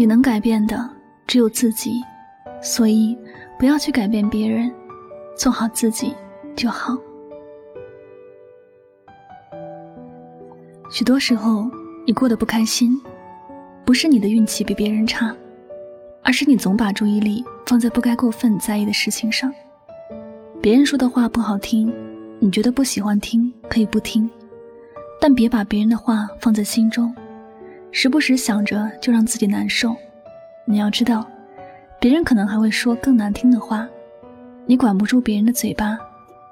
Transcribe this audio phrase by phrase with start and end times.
[0.00, 0.88] 你能改变的
[1.26, 2.00] 只有自己，
[2.62, 3.14] 所以
[3.58, 4.72] 不要去改变别人，
[5.36, 6.14] 做好自己
[6.56, 6.96] 就好。
[10.90, 11.70] 许多时候，
[12.06, 12.98] 你过得不开心，
[13.84, 15.36] 不是你的运气比别人差，
[16.22, 19.52] 而是你总把注意力放在不该过分在意的事情上。
[20.62, 21.92] 别人说的话不好听，
[22.38, 24.30] 你觉得不喜欢听可以不听，
[25.20, 27.14] 但别把别人的话放在心中，
[27.92, 29.94] 时不时想着就让自己难受。
[30.64, 31.26] 你要知道，
[31.98, 33.88] 别人可能还会说更难听的话，
[34.66, 35.98] 你管不住别人的嘴巴，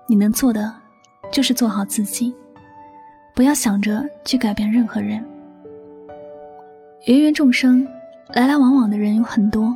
[0.06, 0.74] 你能做的
[1.30, 2.34] 就是做好自己。
[3.34, 5.24] 不要想着去改变任何人。
[7.06, 7.86] 芸芸众生，
[8.34, 9.72] 来来往往的人有很多，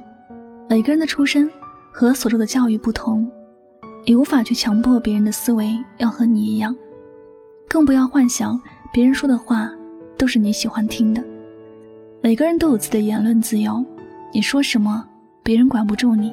[0.68, 1.48] 每个人的出身
[1.92, 3.30] 和所受的教育不同，
[4.04, 6.74] 你无法去强迫别人的思维要和你一样，
[7.68, 8.60] 更不要幻想
[8.92, 9.70] 别人说的话
[10.18, 11.22] 都是你喜欢听的。
[12.24, 13.84] 每个人都有自己的言论自由，
[14.30, 15.04] 你说什么，
[15.42, 16.30] 别人管不住你；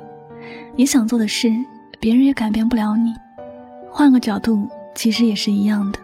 [0.76, 1.52] 你想做的事，
[2.00, 3.12] 别人也改变不了你。
[3.90, 5.98] 换个角度，其实也是一样的。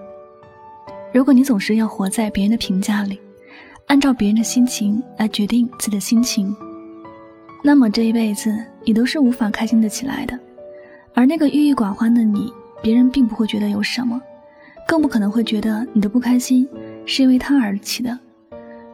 [1.14, 3.22] 如果你总是要活在别人的评价里，
[3.86, 6.56] 按照别人的心情来决定自己的心情，
[7.64, 10.38] 那么这一辈子你都是无法开心的起来的。
[11.14, 14.20] 而那个郁郁寡欢的你，别人并不会觉得有什么，
[14.88, 16.68] 更不可能会觉得你的不开心
[17.06, 18.18] 是因为他而起的。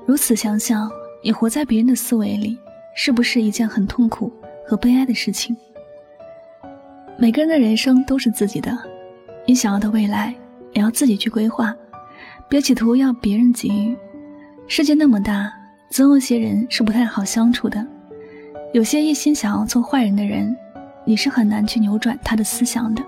[0.05, 0.89] 如此想想，
[1.23, 2.57] 你活在别人的思维里，
[2.95, 4.31] 是不是一件很痛苦
[4.67, 5.55] 和悲哀的事情？
[7.17, 8.77] 每个人的人生都是自己的，
[9.45, 10.33] 你想要的未来
[10.73, 11.73] 也要自己去规划。
[12.49, 13.95] 别企图要别人给予。
[14.67, 15.53] 世界那么大，
[15.89, 17.85] 总有些人是不太好相处的。
[18.73, 20.53] 有些一心想要做坏人的人，
[21.05, 23.03] 你是很难去扭转他的思想的。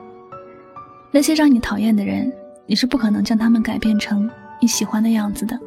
[1.11, 2.31] 那些让你讨厌的人，
[2.65, 4.29] 你是不可能将他们改变成
[4.61, 5.59] 你喜欢的样子的。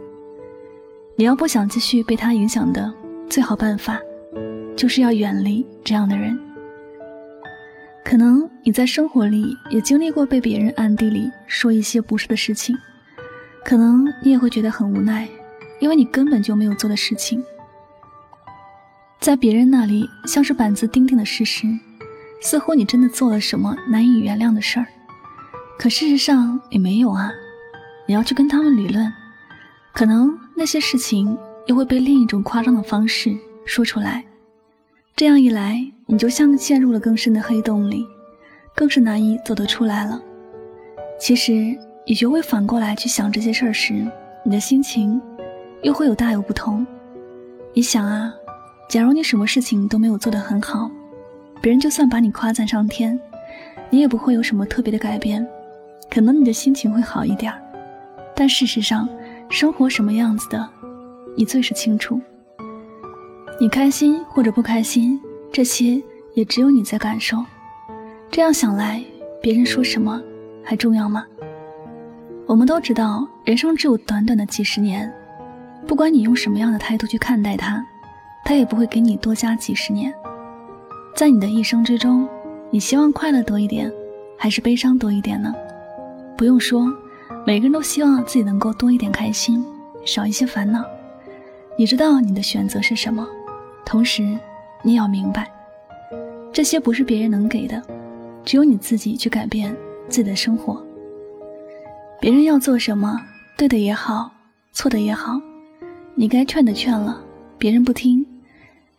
[1.19, 2.93] 你要不想继续被他影响的，
[3.31, 3.99] 最好办法，
[4.77, 6.39] 就是要远离这样的人。
[8.05, 12.77] 可能你在生活里也经历过被别人暗地里说一些不是的事情。
[13.65, 15.27] 可能你也会觉得很无奈，
[15.81, 17.43] 因为你根本就没有做的事情，
[19.19, 21.67] 在别人那里像是板子钉钉的事实，
[22.43, 24.87] 似乎你真的做了什么难以原谅的事儿，
[25.79, 27.33] 可事实上你没有啊。
[28.07, 29.13] 你要去跟他们理论，
[29.93, 31.37] 可能那些事情
[31.67, 34.25] 又会被另一种夸张的方式说出来，
[35.15, 38.07] 这样一来，你就像陷入了更深的黑洞里，
[38.75, 40.21] 更是难以走得出来了。
[41.21, 41.77] 其实。
[42.09, 44.07] 你学会反过来去想这些事儿时，
[44.45, 45.21] 你的心情
[45.83, 46.87] 又会有大有不同。
[47.75, 48.33] 你想啊，
[48.89, 50.89] 假如你什么事情都没有做得很好，
[51.61, 53.19] 别人就算把你夸赞上天，
[53.91, 55.45] 你也不会有什么特别的改变。
[56.09, 57.61] 可能你的心情会好一点儿，
[58.37, 59.09] 但事实上，
[59.49, 60.69] 生活什么样子的，
[61.37, 62.21] 你最是清楚。
[63.61, 65.19] 你开心或者不开心，
[65.53, 66.03] 这些
[66.35, 67.39] 也只有你在感受。
[68.31, 69.03] 这样想来，
[69.41, 70.21] 别人说什么
[70.63, 71.25] 还重要吗？
[72.47, 75.11] 我们都知道，人生只有短短的几十年，
[75.87, 77.83] 不管你用什么样的态度去看待它，
[78.45, 80.13] 它也不会给你多加几十年。
[81.15, 82.29] 在你的一生之中，
[82.71, 83.91] 你希望快乐多一点，
[84.37, 85.55] 还是悲伤多一点呢？
[86.37, 86.93] 不用说，
[87.47, 89.65] 每个人都希望自己能够多一点开心，
[90.05, 90.85] 少一些烦恼。
[91.79, 93.25] 你知道你的选择是什么，
[93.85, 94.37] 同时
[94.83, 95.49] 你要明白，
[96.53, 97.81] 这些不是别人能给的，
[98.45, 99.73] 只有你自己去改变
[100.09, 100.85] 自己的生活。
[102.21, 103.17] 别人要做什么，
[103.57, 104.29] 对的也好，
[104.73, 105.41] 错的也好，
[106.17, 107.23] 你该劝的劝了，
[107.59, 108.27] 别人不听，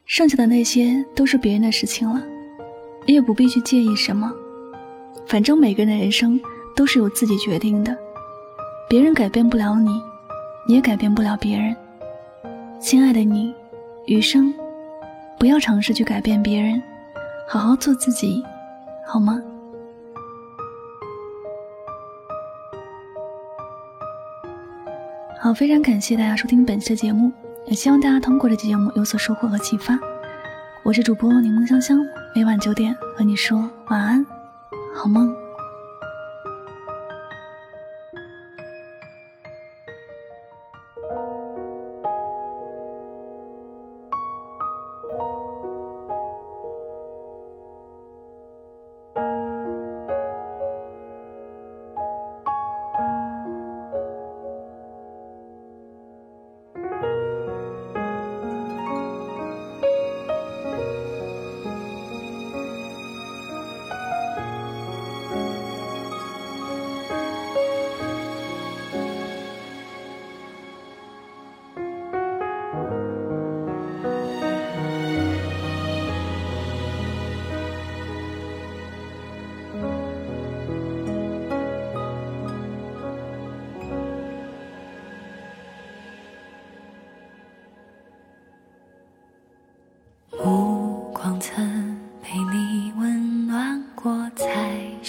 [0.06, 2.24] 剩下的那些都是别人的事情了，
[3.06, 4.32] 你也不必去介意什么。
[5.26, 6.40] 反正每个人的人生
[6.78, 7.94] 都是由自己决定的，
[8.90, 10.02] 别人改变不了你，
[10.66, 11.76] 你也改变不了别人。
[12.80, 13.54] 亲爱的你，
[14.06, 14.54] 余生
[15.38, 16.82] 不要尝试去改变别人，
[17.50, 18.42] 好好做自己，
[19.06, 19.42] 好吗？
[25.38, 27.30] 好，非常感谢大家收听本期的节目，
[27.66, 30.00] 也希望大家通过这期节目有所收获和启发。
[30.84, 32.00] 我是主播柠檬香香，
[32.34, 34.26] 每晚九点和你说晚安，
[34.96, 35.47] 好梦。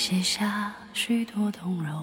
[0.08, 2.02] 写下许多动容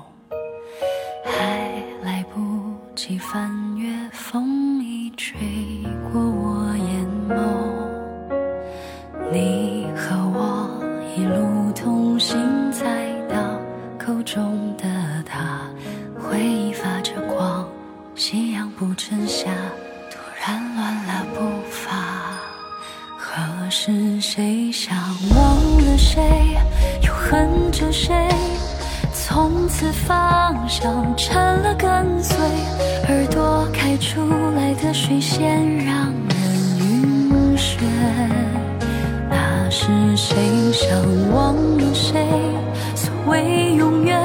[1.23, 5.39] 还来不及翻阅风已吹
[6.13, 7.35] 过我眼眸。
[9.31, 10.69] 你和我
[11.17, 12.37] 一路同行
[12.71, 13.59] 再到
[13.97, 14.83] 口中的
[15.25, 15.67] 他
[16.15, 16.71] 回忆
[28.05, 28.13] 谁
[29.11, 32.37] 从此方向成了跟随
[33.07, 34.21] 耳朵开出
[34.55, 35.49] 来的水仙
[35.83, 36.37] 让人
[36.81, 37.79] 晕眩。
[39.27, 40.37] 那时谁
[40.71, 40.87] 想
[41.33, 42.27] 忘了谁？
[42.93, 44.21] 所谓永远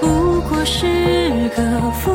[0.00, 2.10] 不过是个负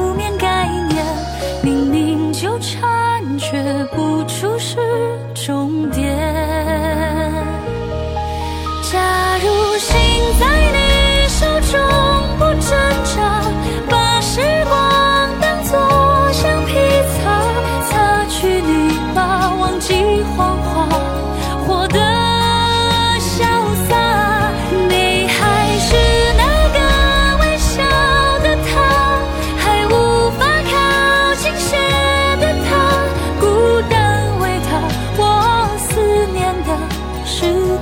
[37.46, 37.75] you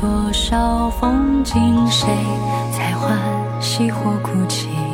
[0.00, 1.54] 多少风景
[1.90, 2.06] 谁
[2.70, 3.18] 在欢
[3.60, 4.85] 喜或哭泣？